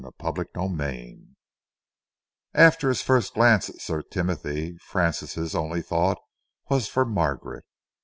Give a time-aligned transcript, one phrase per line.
[0.19, 1.27] CHAPTER XXII
[2.55, 6.17] After his first glance at Sir Timothy, Francis' only thought
[6.71, 7.65] was for Margaret.